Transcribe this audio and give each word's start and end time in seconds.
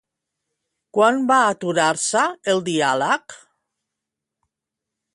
Quan 0.97 1.19
va 1.33 1.37
aturar-se 1.51 2.25
el 2.55 2.65
diàleg? 2.71 3.39